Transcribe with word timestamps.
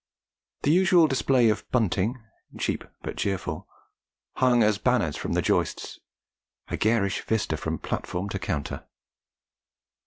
The 0.63 0.71
usual 0.71 1.05
display 1.05 1.47
of 1.49 1.63
bunting, 1.69 2.19
cheap 2.57 2.83
but 3.03 3.17
cheerful, 3.17 3.67
hung 4.37 4.63
as 4.63 4.79
banners 4.79 5.15
from 5.15 5.33
the 5.33 5.43
joists, 5.43 5.99
a 6.69 6.75
garish 6.75 7.21
vista 7.21 7.55
from 7.55 7.77
platform 7.77 8.27
to 8.29 8.39
counter. 8.39 8.87